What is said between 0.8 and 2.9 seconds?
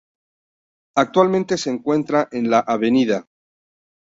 Actualmente se encuentra en la Av.